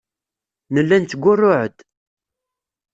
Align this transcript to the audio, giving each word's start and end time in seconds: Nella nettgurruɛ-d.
Nella 0.73 0.97
nettgurruɛ-d. 0.97 1.77